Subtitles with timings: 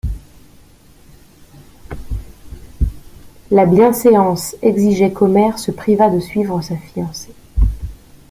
[3.51, 7.35] La bienséance exigeait qu'Omer se privât de suivre sa fiancée.